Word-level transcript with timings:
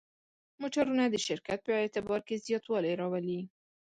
موټرونه 0.61 1.03
د 1.09 1.15
شرکت 1.27 1.59
په 1.63 1.71
اعتبار 1.83 2.21
کې 2.27 2.43
زیاتوالی 2.47 2.93
راولي. 3.01 3.39